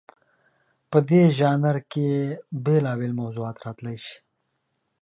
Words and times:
په 0.91 0.99
دې 1.09 1.23
ژانر 1.37 1.77
کې 1.91 2.09
بېلابېل 2.65 3.11
موضوعات 3.21 3.57
راتلی 3.65 3.97
شي. 4.05 4.17